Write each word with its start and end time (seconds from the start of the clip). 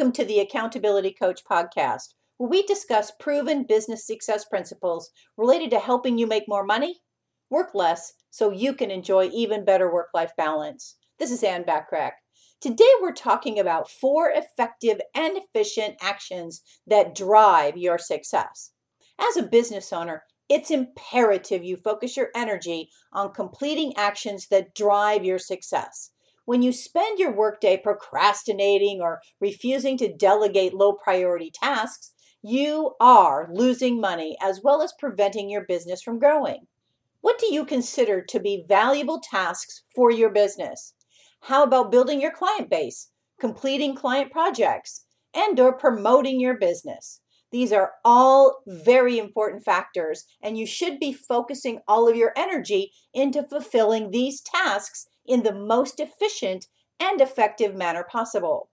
Welcome 0.00 0.12
to 0.14 0.24
the 0.24 0.40
Accountability 0.40 1.12
Coach 1.12 1.44
podcast, 1.44 2.14
where 2.38 2.48
we 2.48 2.62
discuss 2.62 3.12
proven 3.20 3.64
business 3.64 4.06
success 4.06 4.46
principles 4.46 5.10
related 5.36 5.68
to 5.72 5.78
helping 5.78 6.16
you 6.16 6.26
make 6.26 6.48
more 6.48 6.64
money, 6.64 7.02
work 7.50 7.74
less, 7.74 8.14
so 8.30 8.50
you 8.50 8.72
can 8.72 8.90
enjoy 8.90 9.28
even 9.28 9.62
better 9.62 9.92
work 9.92 10.08
life 10.14 10.32
balance. 10.38 10.96
This 11.18 11.30
is 11.30 11.44
Ann 11.44 11.64
Bachrach. 11.64 12.12
Today, 12.62 12.88
we're 13.02 13.12
talking 13.12 13.58
about 13.58 13.90
four 13.90 14.30
effective 14.30 15.02
and 15.14 15.36
efficient 15.36 15.96
actions 16.00 16.62
that 16.86 17.14
drive 17.14 17.76
your 17.76 17.98
success. 17.98 18.70
As 19.20 19.36
a 19.36 19.42
business 19.42 19.92
owner, 19.92 20.22
it's 20.48 20.70
imperative 20.70 21.62
you 21.62 21.76
focus 21.76 22.16
your 22.16 22.30
energy 22.34 22.88
on 23.12 23.34
completing 23.34 23.94
actions 23.98 24.48
that 24.48 24.74
drive 24.74 25.26
your 25.26 25.38
success. 25.38 26.12
When 26.50 26.62
you 26.62 26.72
spend 26.72 27.20
your 27.20 27.30
workday 27.30 27.76
procrastinating 27.76 28.98
or 29.00 29.20
refusing 29.40 29.96
to 29.98 30.12
delegate 30.12 30.74
low 30.74 30.94
priority 30.94 31.52
tasks, 31.54 32.10
you 32.42 32.96
are 33.00 33.48
losing 33.52 34.00
money 34.00 34.36
as 34.42 34.60
well 34.60 34.82
as 34.82 34.92
preventing 34.98 35.48
your 35.48 35.64
business 35.64 36.02
from 36.02 36.18
growing. 36.18 36.66
What 37.20 37.38
do 37.38 37.54
you 37.54 37.64
consider 37.64 38.20
to 38.22 38.40
be 38.40 38.64
valuable 38.66 39.20
tasks 39.20 39.84
for 39.94 40.10
your 40.10 40.28
business? 40.28 40.94
How 41.42 41.62
about 41.62 41.92
building 41.92 42.20
your 42.20 42.32
client 42.32 42.68
base, 42.68 43.12
completing 43.38 43.94
client 43.94 44.32
projects, 44.32 45.04
and 45.32 45.60
or 45.60 45.72
promoting 45.72 46.40
your 46.40 46.58
business? 46.58 47.20
These 47.52 47.72
are 47.72 47.92
all 48.04 48.62
very 48.66 49.18
important 49.18 49.64
factors, 49.64 50.24
and 50.42 50.58
you 50.58 50.66
should 50.66 50.98
be 50.98 51.12
focusing 51.12 51.78
all 51.86 52.08
of 52.08 52.16
your 52.16 52.32
energy 52.36 52.90
into 53.14 53.44
fulfilling 53.44 54.10
these 54.10 54.40
tasks 54.40 55.06
in 55.30 55.44
the 55.44 55.54
most 55.54 56.00
efficient 56.00 56.66
and 56.98 57.20
effective 57.20 57.74
manner 57.74 58.04
possible. 58.10 58.68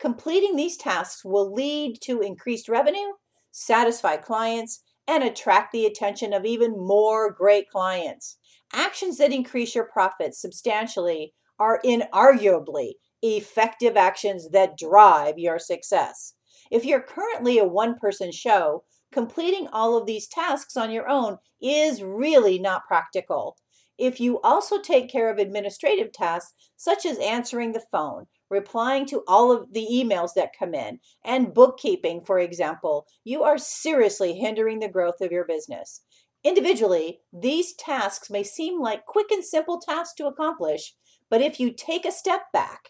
Completing 0.00 0.56
these 0.56 0.76
tasks 0.76 1.24
will 1.24 1.52
lead 1.52 2.00
to 2.02 2.20
increased 2.20 2.68
revenue, 2.68 3.12
satisfy 3.52 4.16
clients, 4.16 4.82
and 5.06 5.22
attract 5.22 5.72
the 5.72 5.86
attention 5.86 6.32
of 6.32 6.44
even 6.44 6.72
more 6.72 7.32
great 7.32 7.70
clients. 7.70 8.38
Actions 8.72 9.18
that 9.18 9.32
increase 9.32 9.74
your 9.74 9.84
profits 9.84 10.40
substantially 10.40 11.32
are 11.60 11.80
inarguably 11.84 12.92
effective 13.22 13.96
actions 13.96 14.50
that 14.50 14.76
drive 14.76 15.38
your 15.38 15.58
success. 15.58 16.34
If 16.70 16.84
you're 16.84 17.02
currently 17.02 17.58
a 17.58 17.64
one 17.64 17.96
person 17.98 18.32
show, 18.32 18.84
completing 19.12 19.68
all 19.68 19.96
of 19.96 20.06
these 20.06 20.26
tasks 20.26 20.76
on 20.76 20.90
your 20.90 21.08
own 21.08 21.38
is 21.60 22.02
really 22.02 22.58
not 22.58 22.86
practical. 22.86 23.56
If 24.00 24.18
you 24.18 24.40
also 24.40 24.80
take 24.80 25.10
care 25.10 25.28
of 25.30 25.36
administrative 25.36 26.10
tasks, 26.10 26.54
such 26.74 27.04
as 27.04 27.18
answering 27.18 27.72
the 27.72 27.84
phone, 27.92 28.24
replying 28.48 29.04
to 29.06 29.22
all 29.28 29.52
of 29.52 29.74
the 29.74 29.86
emails 29.92 30.30
that 30.36 30.56
come 30.58 30.72
in, 30.72 31.00
and 31.22 31.52
bookkeeping, 31.52 32.24
for 32.24 32.38
example, 32.38 33.06
you 33.24 33.42
are 33.42 33.58
seriously 33.58 34.32
hindering 34.32 34.78
the 34.78 34.88
growth 34.88 35.20
of 35.20 35.30
your 35.30 35.44
business. 35.44 36.00
Individually, 36.42 37.20
these 37.30 37.74
tasks 37.74 38.30
may 38.30 38.42
seem 38.42 38.80
like 38.80 39.04
quick 39.04 39.30
and 39.30 39.44
simple 39.44 39.78
tasks 39.78 40.14
to 40.14 40.26
accomplish, 40.26 40.94
but 41.28 41.42
if 41.42 41.60
you 41.60 41.70
take 41.70 42.06
a 42.06 42.10
step 42.10 42.44
back 42.54 42.88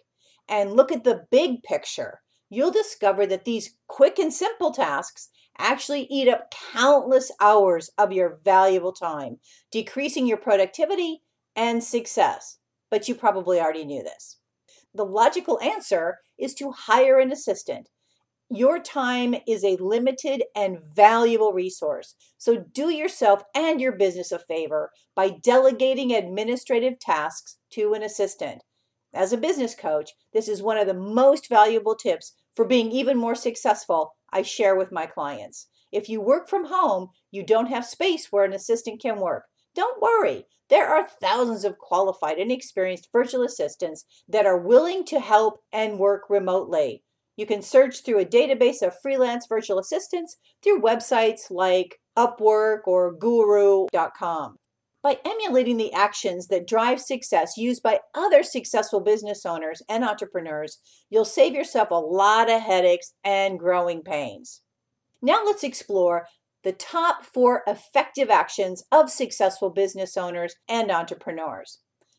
and 0.49 0.75
look 0.75 0.93
at 0.93 1.03
the 1.03 1.25
big 1.33 1.65
picture, 1.65 2.21
you'll 2.51 2.71
discover 2.71 3.27
that 3.27 3.45
these 3.45 3.77
quick 3.89 4.21
and 4.21 4.33
simple 4.33 4.71
tasks 4.71 5.29
actually 5.59 6.07
eat 6.11 6.29
up 6.29 6.53
countless 6.73 7.31
hours 7.41 7.91
of 7.99 8.13
your 8.13 8.41
valuable 8.45 8.93
time, 8.93 9.39
decreasing 9.71 10.27
your 10.27 10.37
productivity 10.37 11.23
and 11.57 11.83
success. 11.83 12.59
But 12.91 13.09
you 13.09 13.15
probably 13.15 13.61
already 13.61 13.85
knew 13.85 14.03
this. 14.03 14.39
The 14.95 15.05
logical 15.05 15.61
answer 15.61 16.19
is 16.39 16.55
to 16.55 16.73
hire 16.73 17.19
an 17.19 17.31
assistant. 17.31 17.89
Your 18.53 18.81
time 18.81 19.37
is 19.47 19.63
a 19.63 19.77
limited 19.77 20.43
and 20.57 20.83
valuable 20.83 21.53
resource. 21.53 22.17
So 22.37 22.65
do 22.73 22.91
yourself 22.91 23.45
and 23.55 23.81
your 23.81 23.93
business 23.93 24.33
a 24.33 24.41
favor 24.41 24.91
by 25.15 25.37
delegating 25.43 26.13
administrative 26.13 26.99
tasks 26.99 27.59
to 27.75 27.95
an 27.95 28.03
assistant. 28.03 28.65
As 29.15 29.33
a 29.33 29.37
business 29.37 29.77
coach, 29.77 30.13
this 30.33 30.49
is 30.49 30.63
one 30.63 30.79
of 30.79 30.89
the 30.89 30.95
most 30.95 31.49
valuable 31.49 31.95
tips 31.95 32.33
for 32.57 32.65
being 32.65 32.91
even 32.91 33.17
more 33.17 33.37
successful 33.37 34.15
I 34.33 34.43
share 34.43 34.77
with 34.77 34.93
my 34.93 35.07
clients. 35.07 35.69
If 35.93 36.09
you 36.09 36.21
work 36.21 36.49
from 36.49 36.67
home, 36.67 37.09
you 37.31 37.45
don't 37.45 37.67
have 37.67 37.85
space 37.85 38.29
where 38.31 38.45
an 38.45 38.53
assistant 38.53 39.01
can 39.01 39.19
work. 39.19 39.45
Don't 39.75 40.01
worry, 40.01 40.47
there 40.69 40.89
are 40.89 41.09
thousands 41.21 41.65
of 41.65 41.79
qualified 41.79 42.39
and 42.39 42.53
experienced 42.53 43.09
virtual 43.13 43.43
assistants 43.43 44.05
that 44.29 44.47
are 44.47 44.59
willing 44.59 45.05
to 45.07 45.19
help 45.19 45.61
and 45.73 45.99
work 45.99 46.31
remotely. 46.31 47.03
You 47.37 47.47
can 47.47 47.63
search 47.63 48.05
through 48.05 48.21
a 48.21 48.25
database 48.25 48.83
of 48.83 48.95
freelance 49.01 49.47
virtual 49.49 49.79
assistants 49.79 50.37
through 50.63 50.83
websites 50.83 51.51
like 51.51 51.99
Upwork 52.17 52.81
or 52.87 53.13
Guru.com. 53.13 54.59
By 55.03 55.19
emulating 55.25 55.79
the 55.79 55.93
actions 55.95 56.49
that 56.49 56.67
drive 56.67 57.01
success 57.01 57.57
used 57.57 57.83
by 57.83 58.01
other 58.15 58.43
successful 58.43 59.01
business 59.01 59.47
owners 59.47 59.83
and 59.89 60.05
entrepreneurs, 60.05 60.79
you'll 61.09 61.25
save 61.25 61.55
yourself 61.55 61.91
a 61.91 61.95
lot 61.95 62.51
of 62.51 62.61
headaches 62.61 63.15
and 63.25 63.59
growing 63.59 64.03
pains. 64.03 64.61
Now 65.23 65.43
let's 65.45 65.65
explore 65.65 66.27
the 66.63 66.73
top 66.73 67.25
four 67.25 67.63
effective 67.67 68.29
actions 68.29 68.85
of 68.93 69.11
successful 69.11 69.71
business 69.71 70.19
owners 70.19 70.55
and 70.69 70.91
entrepreneurs. 70.91 71.79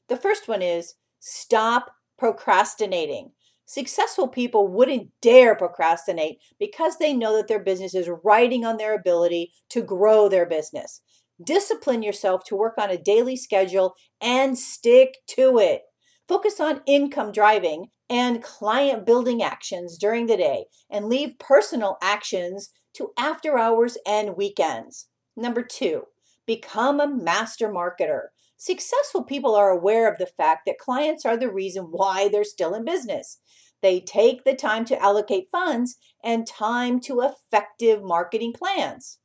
The 0.10 0.18
first 0.18 0.48
one 0.48 0.64
is 0.64 0.96
stop 1.20 1.92
procrastinating. 2.18 3.32
Successful 3.66 4.28
people 4.28 4.68
wouldn't 4.68 5.10
dare 5.22 5.56
procrastinate 5.56 6.40
because 6.60 6.98
they 6.98 7.14
know 7.14 7.38
that 7.38 7.48
their 7.48 7.64
business 7.64 7.94
is 7.94 8.10
riding 8.24 8.66
on 8.66 8.78
their 8.78 8.96
ability 8.96 9.52
to 9.70 9.82
grow 9.82 10.28
their 10.28 10.46
business. 10.46 11.02
Discipline 11.44 12.04
yourself 12.04 12.44
to 12.46 12.56
work 12.56 12.76
on 12.78 12.90
a 12.90 12.98
daily 12.98 13.36
schedule 13.36 13.96
and 14.20 14.58
stick 14.58 15.18
to 15.30 15.58
it. 15.60 15.84
Focus 16.28 16.60
on 16.60 16.82
income 16.86 17.32
driving 17.32 17.88
and 18.10 18.44
client 18.44 19.06
building 19.06 19.42
actions 19.42 19.98
during 19.98 20.28
the 20.28 20.38
day 20.38 20.66
and 20.90 21.08
leave 21.08 21.40
personal 21.40 21.98
actions 22.02 22.70
to 22.96 23.12
after 23.18 23.58
hours 23.58 23.98
and 24.06 24.36
weekends. 24.36 25.08
Number 25.38 25.64
two, 25.64 26.04
become 26.46 27.00
a 27.00 27.08
master 27.08 27.70
marketer. 27.70 28.28
Successful 28.58 29.24
people 29.24 29.56
are 29.56 29.70
aware 29.70 30.12
of 30.12 30.18
the 30.18 30.26
fact 30.26 30.64
that 30.66 30.78
clients 30.78 31.26
are 31.26 31.38
the 31.38 31.52
reason 31.52 31.86
why 31.86 32.28
they're 32.28 32.44
still 32.44 32.74
in 32.74 32.86
business. 32.86 33.40
They 33.82 34.00
take 34.00 34.44
the 34.44 34.56
time 34.56 34.86
to 34.86 35.02
allocate 35.02 35.48
funds 35.52 35.98
and 36.24 36.46
time 36.46 37.00
to 37.02 37.22
effective 37.22 38.04
marketing 38.04 38.54
plans. 38.54 39.18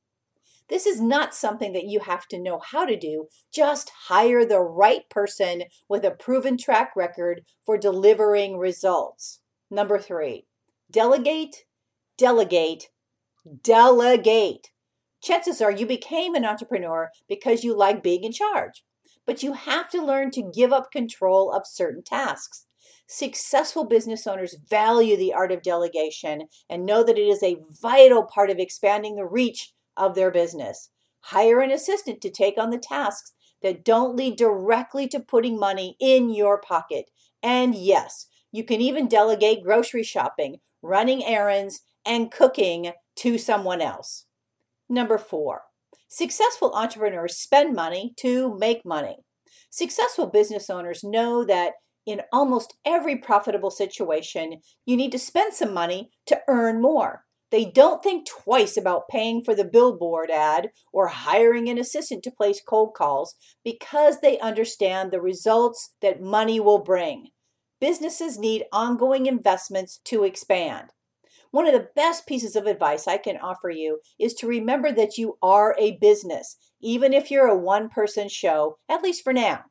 This 0.68 0.86
is 0.86 1.00
not 1.00 1.34
something 1.34 1.72
that 1.74 1.86
you 1.86 2.00
have 2.00 2.26
to 2.28 2.42
know 2.42 2.58
how 2.58 2.84
to 2.84 2.98
do. 2.98 3.28
Just 3.52 3.90
hire 4.08 4.44
the 4.44 4.60
right 4.60 5.08
person 5.08 5.64
with 5.88 6.04
a 6.04 6.10
proven 6.10 6.58
track 6.58 6.92
record 6.96 7.42
for 7.64 7.78
delivering 7.78 8.58
results. 8.58 9.40
Number 9.70 9.98
three, 9.98 10.46
delegate, 10.90 11.64
delegate, 12.18 12.88
delegate. 13.62 14.68
Chances 15.22 15.60
are 15.60 15.72
you 15.72 15.86
became 15.86 16.34
an 16.34 16.44
entrepreneur 16.44 17.10
because 17.28 17.64
you 17.64 17.76
like 17.76 18.02
being 18.02 18.24
in 18.24 18.32
charge, 18.32 18.84
but 19.24 19.42
you 19.42 19.54
have 19.54 19.88
to 19.90 20.04
learn 20.04 20.30
to 20.32 20.50
give 20.54 20.72
up 20.72 20.90
control 20.90 21.52
of 21.52 21.66
certain 21.66 22.02
tasks. 22.02 22.66
Successful 23.08 23.84
business 23.84 24.26
owners 24.26 24.56
value 24.68 25.16
the 25.16 25.32
art 25.32 25.52
of 25.52 25.62
delegation 25.62 26.48
and 26.68 26.84
know 26.84 27.04
that 27.04 27.18
it 27.18 27.26
is 27.26 27.42
a 27.42 27.56
vital 27.80 28.24
part 28.24 28.50
of 28.50 28.58
expanding 28.58 29.14
the 29.14 29.24
reach 29.24 29.72
of 29.96 30.14
their 30.14 30.30
business. 30.30 30.90
Hire 31.20 31.60
an 31.60 31.70
assistant 31.70 32.20
to 32.20 32.30
take 32.30 32.58
on 32.58 32.70
the 32.70 32.78
tasks 32.78 33.32
that 33.62 33.84
don't 33.84 34.16
lead 34.16 34.36
directly 34.36 35.08
to 35.08 35.20
putting 35.20 35.58
money 35.58 35.96
in 36.00 36.30
your 36.30 36.60
pocket. 36.60 37.10
And 37.42 37.74
yes, 37.74 38.26
you 38.52 38.64
can 38.64 38.80
even 38.80 39.08
delegate 39.08 39.64
grocery 39.64 40.02
shopping, 40.02 40.58
running 40.82 41.24
errands, 41.24 41.80
and 42.06 42.30
cooking 42.30 42.92
to 43.16 43.38
someone 43.38 43.80
else. 43.80 44.26
Number 44.88 45.18
four, 45.18 45.62
successful 46.08 46.72
entrepreneurs 46.74 47.36
spend 47.36 47.74
money 47.74 48.14
to 48.18 48.56
make 48.58 48.84
money. 48.84 49.16
Successful 49.70 50.28
business 50.28 50.70
owners 50.70 51.02
know 51.02 51.44
that 51.44 51.72
in 52.06 52.22
almost 52.32 52.74
every 52.84 53.16
profitable 53.16 53.70
situation, 53.70 54.60
you 54.86 54.96
need 54.96 55.10
to 55.12 55.18
spend 55.18 55.52
some 55.52 55.74
money 55.74 56.10
to 56.26 56.40
earn 56.48 56.80
more. 56.80 57.25
They 57.50 57.64
don't 57.64 58.02
think 58.02 58.26
twice 58.26 58.76
about 58.76 59.08
paying 59.08 59.42
for 59.42 59.54
the 59.54 59.64
billboard 59.64 60.30
ad 60.30 60.70
or 60.92 61.08
hiring 61.08 61.68
an 61.68 61.78
assistant 61.78 62.24
to 62.24 62.30
place 62.30 62.60
cold 62.60 62.94
calls 62.94 63.36
because 63.64 64.20
they 64.20 64.38
understand 64.40 65.10
the 65.10 65.20
results 65.20 65.94
that 66.02 66.20
money 66.20 66.58
will 66.58 66.80
bring. 66.80 67.28
Businesses 67.80 68.38
need 68.38 68.64
ongoing 68.72 69.26
investments 69.26 70.00
to 70.04 70.24
expand. 70.24 70.90
One 71.52 71.66
of 71.66 71.72
the 71.72 71.88
best 71.94 72.26
pieces 72.26 72.56
of 72.56 72.66
advice 72.66 73.06
I 73.06 73.16
can 73.16 73.36
offer 73.36 73.70
you 73.70 74.00
is 74.18 74.34
to 74.34 74.48
remember 74.48 74.90
that 74.92 75.16
you 75.16 75.38
are 75.40 75.76
a 75.78 75.98
business, 75.98 76.56
even 76.80 77.12
if 77.12 77.30
you're 77.30 77.46
a 77.46 77.56
one 77.56 77.88
person 77.88 78.28
show, 78.28 78.78
at 78.88 79.02
least 79.02 79.22
for 79.22 79.32
now. 79.32 79.64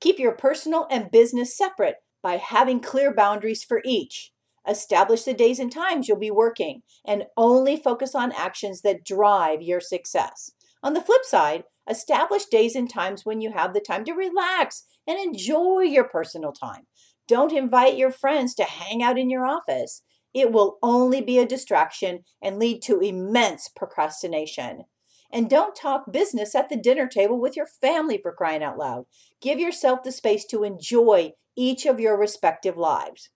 Keep 0.00 0.20
your 0.20 0.32
personal 0.32 0.86
and 0.90 1.10
business 1.10 1.56
separate 1.56 1.96
by 2.22 2.36
having 2.36 2.80
clear 2.80 3.12
boundaries 3.12 3.64
for 3.64 3.82
each. 3.84 4.32
Establish 4.68 5.22
the 5.22 5.34
days 5.34 5.58
and 5.58 5.72
times 5.72 6.08
you'll 6.08 6.18
be 6.18 6.30
working 6.30 6.82
and 7.06 7.24
only 7.36 7.76
focus 7.76 8.14
on 8.14 8.32
actions 8.32 8.82
that 8.82 9.04
drive 9.04 9.62
your 9.62 9.80
success. 9.80 10.50
On 10.82 10.92
the 10.92 11.00
flip 11.00 11.24
side, 11.24 11.64
establish 11.88 12.44
days 12.44 12.76
and 12.76 12.88
times 12.88 13.24
when 13.24 13.40
you 13.40 13.52
have 13.52 13.72
the 13.72 13.80
time 13.80 14.04
to 14.04 14.12
relax 14.12 14.84
and 15.06 15.18
enjoy 15.18 15.80
your 15.80 16.04
personal 16.04 16.52
time. 16.52 16.86
Don't 17.26 17.52
invite 17.52 17.96
your 17.96 18.10
friends 18.10 18.54
to 18.54 18.64
hang 18.64 19.02
out 19.02 19.18
in 19.18 19.30
your 19.30 19.46
office. 19.46 20.02
It 20.34 20.52
will 20.52 20.78
only 20.82 21.20
be 21.20 21.38
a 21.38 21.46
distraction 21.46 22.20
and 22.42 22.58
lead 22.58 22.82
to 22.82 23.00
immense 23.00 23.68
procrastination. 23.74 24.84
And 25.32 25.50
don't 25.50 25.74
talk 25.74 26.12
business 26.12 26.54
at 26.54 26.68
the 26.68 26.76
dinner 26.76 27.06
table 27.06 27.40
with 27.40 27.56
your 27.56 27.66
family 27.66 28.18
for 28.22 28.32
crying 28.32 28.62
out 28.62 28.78
loud. 28.78 29.04
Give 29.40 29.58
yourself 29.58 30.02
the 30.02 30.12
space 30.12 30.44
to 30.46 30.64
enjoy 30.64 31.32
each 31.56 31.86
of 31.86 32.00
your 32.00 32.18
respective 32.18 32.76
lives. 32.76 33.30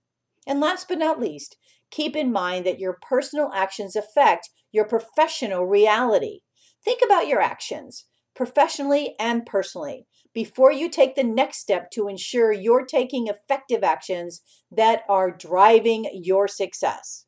And 0.46 0.60
last 0.60 0.88
but 0.88 0.98
not 0.98 1.20
least, 1.20 1.56
keep 1.90 2.16
in 2.16 2.32
mind 2.32 2.66
that 2.66 2.80
your 2.80 2.98
personal 3.00 3.50
actions 3.54 3.94
affect 3.96 4.50
your 4.72 4.84
professional 4.84 5.64
reality. 5.66 6.40
Think 6.84 7.00
about 7.04 7.28
your 7.28 7.40
actions, 7.40 8.06
professionally 8.34 9.14
and 9.20 9.46
personally, 9.46 10.06
before 10.34 10.72
you 10.72 10.88
take 10.88 11.14
the 11.14 11.22
next 11.22 11.58
step 11.58 11.90
to 11.92 12.08
ensure 12.08 12.52
you're 12.52 12.86
taking 12.86 13.28
effective 13.28 13.84
actions 13.84 14.42
that 14.70 15.02
are 15.08 15.30
driving 15.30 16.10
your 16.12 16.48
success. 16.48 17.26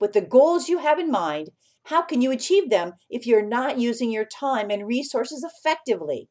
With 0.00 0.12
the 0.12 0.20
goals 0.20 0.68
you 0.68 0.78
have 0.78 0.98
in 0.98 1.10
mind, 1.10 1.50
how 1.84 2.02
can 2.02 2.22
you 2.22 2.30
achieve 2.30 2.70
them 2.70 2.92
if 3.10 3.26
you're 3.26 3.44
not 3.44 3.78
using 3.78 4.10
your 4.10 4.24
time 4.24 4.70
and 4.70 4.86
resources 4.86 5.44
effectively? 5.44 6.28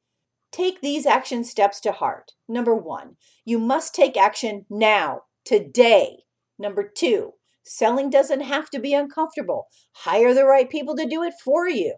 Take 0.52 0.82
these 0.82 1.06
action 1.06 1.44
steps 1.44 1.80
to 1.82 1.92
heart. 1.92 2.32
Number 2.48 2.76
one, 2.76 3.18
you 3.46 3.60
must 3.60 3.94
take 3.94 4.18
action 4.18 4.66
now, 4.70 5.24
today. 5.46 6.24
Number 6.60 6.84
two, 6.84 7.34
selling 7.64 8.10
doesn't 8.10 8.42
have 8.42 8.70
to 8.72 8.80
be 8.80 8.94
uncomfortable. 8.94 9.68
Hire 9.94 10.34
the 10.34 10.46
right 10.46 10.70
people 10.70 10.96
to 10.96 11.06
do 11.06 11.24
it 11.24 11.34
for 11.44 11.68
you. 11.68 11.96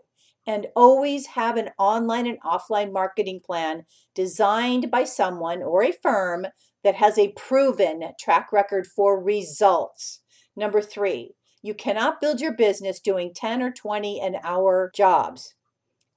And 0.47 0.67
always 0.75 1.25
have 1.27 1.57
an 1.57 1.69
online 1.79 2.27
and 2.27 2.39
offline 2.41 2.91
marketing 2.91 3.41
plan 3.43 3.85
designed 4.13 4.91
by 4.91 5.03
someone 5.03 5.63
or 5.63 5.83
a 5.83 5.91
firm 5.91 6.45
that 6.83 6.95
has 6.95 7.17
a 7.17 7.31
proven 7.31 8.11
track 8.19 8.51
record 8.53 8.85
for 8.85 9.21
results. 9.21 10.21
Number 10.55 10.81
three, 10.81 11.33
you 11.63 11.73
cannot 11.73 12.21
build 12.21 12.39
your 12.39 12.53
business 12.53 12.99
doing 12.99 13.33
10 13.33 13.63
or 13.63 13.71
20 13.71 14.21
an 14.21 14.35
hour 14.43 14.91
jobs. 14.95 15.55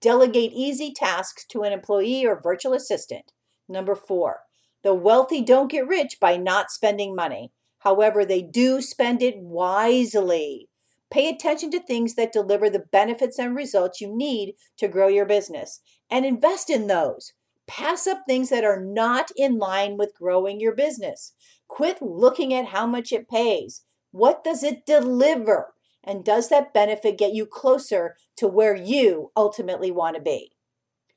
Delegate 0.03 0.53
easy 0.53 0.93
tasks 0.93 1.47
to 1.47 1.63
an 1.63 1.73
employee 1.73 2.27
or 2.27 2.39
virtual 2.39 2.75
assistant. 2.75 3.33
Number 3.67 3.95
four, 3.95 4.41
the 4.89 4.95
wealthy 4.95 5.43
don't 5.43 5.71
get 5.71 5.87
rich 5.87 6.17
by 6.19 6.39
not 6.39 6.71
spending 6.71 7.15
money. 7.15 7.53
However, 7.81 8.25
they 8.25 8.41
do 8.41 8.81
spend 8.81 9.21
it 9.21 9.37
wisely. 9.37 10.71
Pay 11.11 11.29
attention 11.29 11.71
to 11.73 11.79
things 11.79 12.15
that 12.15 12.33
deliver 12.33 12.71
the 12.71 12.87
benefits 12.91 13.39
and 13.39 13.55
results 13.55 14.01
you 14.01 14.09
need 14.17 14.55
to 14.79 14.89
grow 14.89 15.07
your 15.09 15.27
business 15.27 15.83
and 16.11 16.25
invest 16.25 16.71
in 16.71 16.87
those. 16.87 17.35
Pass 17.67 18.07
up 18.07 18.23
things 18.27 18.49
that 18.49 18.65
are 18.65 18.81
not 18.81 19.31
in 19.37 19.59
line 19.59 19.99
with 19.99 20.15
growing 20.15 20.59
your 20.59 20.75
business. 20.75 21.35
Quit 21.69 22.01
looking 22.01 22.55
at 22.55 22.69
how 22.69 22.87
much 22.87 23.13
it 23.13 23.29
pays. 23.29 23.83
What 24.11 24.43
does 24.43 24.63
it 24.63 24.87
deliver? 24.87 25.75
And 26.03 26.25
does 26.25 26.49
that 26.49 26.73
benefit 26.73 27.19
get 27.19 27.35
you 27.35 27.45
closer 27.45 28.17
to 28.37 28.49
where 28.49 28.75
you 28.75 29.33
ultimately 29.37 29.91
want 29.91 30.17
to 30.17 30.23
be? 30.23 30.53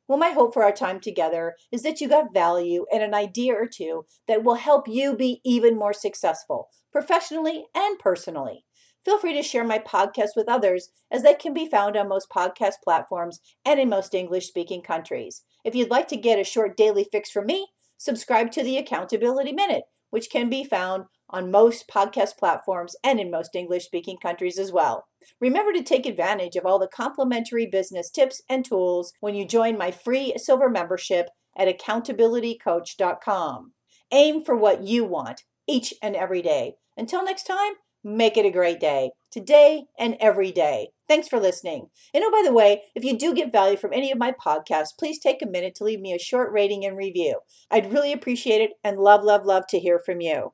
Well, 0.07 0.17
my 0.17 0.31
hope 0.31 0.53
for 0.53 0.63
our 0.63 0.71
time 0.71 0.99
together 0.99 1.55
is 1.71 1.83
that 1.83 2.01
you 2.01 2.09
got 2.09 2.33
value 2.33 2.85
and 2.91 3.01
an 3.01 3.13
idea 3.13 3.53
or 3.53 3.65
two 3.65 4.05
that 4.27 4.43
will 4.43 4.55
help 4.55 4.87
you 4.87 5.15
be 5.15 5.41
even 5.45 5.77
more 5.77 5.93
successful, 5.93 6.69
professionally 6.91 7.65
and 7.73 7.97
personally. 7.97 8.65
Feel 9.03 9.17
free 9.17 9.33
to 9.33 9.41
share 9.41 9.63
my 9.63 9.79
podcast 9.79 10.35
with 10.35 10.47
others 10.47 10.89
as 11.09 11.23
they 11.23 11.33
can 11.33 11.53
be 11.53 11.67
found 11.67 11.97
on 11.97 12.07
most 12.07 12.29
podcast 12.29 12.75
platforms 12.83 13.39
and 13.65 13.79
in 13.79 13.89
most 13.89 14.13
English 14.13 14.47
speaking 14.47 14.81
countries. 14.81 15.43
If 15.65 15.75
you'd 15.75 15.89
like 15.89 16.07
to 16.09 16.17
get 16.17 16.39
a 16.39 16.43
short 16.43 16.77
daily 16.77 17.07
fix 17.11 17.31
from 17.31 17.47
me, 17.47 17.67
subscribe 17.97 18.51
to 18.51 18.63
the 18.63 18.77
Accountability 18.77 19.53
Minute, 19.53 19.83
which 20.11 20.29
can 20.29 20.49
be 20.49 20.63
found 20.63 21.05
on 21.31 21.51
most 21.51 21.87
podcast 21.87 22.37
platforms 22.37 22.95
and 23.03 23.19
in 23.19 23.31
most 23.31 23.55
English 23.55 23.85
speaking 23.85 24.17
countries 24.17 24.59
as 24.59 24.71
well. 24.71 25.07
Remember 25.39 25.73
to 25.73 25.83
take 25.83 26.05
advantage 26.05 26.55
of 26.55 26.65
all 26.65 26.79
the 26.79 26.87
complimentary 26.87 27.65
business 27.65 28.09
tips 28.09 28.41
and 28.49 28.63
tools 28.63 29.11
when 29.19 29.35
you 29.35 29.45
join 29.47 29.77
my 29.77 29.91
free 29.91 30.33
silver 30.37 30.69
membership 30.69 31.29
at 31.57 31.67
accountabilitycoach.com. 31.67 33.73
Aim 34.11 34.43
for 34.43 34.55
what 34.55 34.83
you 34.83 35.05
want 35.05 35.43
each 35.67 35.93
and 36.01 36.15
every 36.15 36.41
day. 36.41 36.75
Until 36.97 37.23
next 37.23 37.43
time, 37.43 37.73
make 38.03 38.35
it 38.35 38.45
a 38.45 38.51
great 38.51 38.79
day, 38.79 39.11
today 39.31 39.85
and 39.97 40.17
every 40.19 40.51
day. 40.51 40.89
Thanks 41.07 41.27
for 41.27 41.39
listening. 41.39 41.87
And 42.13 42.23
oh, 42.25 42.31
by 42.31 42.41
the 42.45 42.53
way, 42.53 42.83
if 42.95 43.03
you 43.03 43.17
do 43.17 43.33
get 43.33 43.51
value 43.51 43.77
from 43.77 43.93
any 43.93 44.11
of 44.11 44.17
my 44.17 44.31
podcasts, 44.31 44.97
please 44.97 45.19
take 45.19 45.41
a 45.41 45.47
minute 45.47 45.75
to 45.75 45.83
leave 45.83 45.99
me 45.99 46.13
a 46.13 46.19
short 46.19 46.51
rating 46.51 46.85
and 46.85 46.97
review. 46.97 47.39
I'd 47.69 47.91
really 47.91 48.13
appreciate 48.13 48.61
it 48.61 48.71
and 48.83 48.97
love, 48.97 49.23
love, 49.23 49.45
love 49.45 49.67
to 49.69 49.79
hear 49.79 49.99
from 49.99 50.21
you. 50.21 50.53